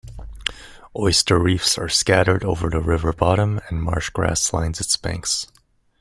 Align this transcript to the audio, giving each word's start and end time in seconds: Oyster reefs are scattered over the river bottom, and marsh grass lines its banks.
Oyster 0.97 1.37
reefs 1.37 1.77
are 1.77 1.87
scattered 1.87 2.43
over 2.43 2.71
the 2.71 2.79
river 2.81 3.13
bottom, 3.13 3.61
and 3.69 3.83
marsh 3.83 4.09
grass 4.09 4.51
lines 4.51 4.81
its 4.81 4.97
banks. 4.97 5.45